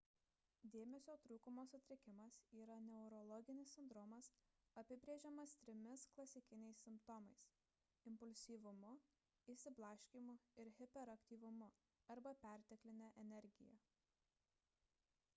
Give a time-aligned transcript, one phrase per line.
[0.75, 4.29] dėmesio trūkumo sutrikimas yra neurologinis sindromas
[4.83, 7.45] apibrėžiamas trimis klasikiniais simptomais
[8.13, 8.95] impulsyvumu
[9.55, 11.69] išsiblaškymu ir hiperaktyvumu
[12.17, 13.79] arba pertekline energija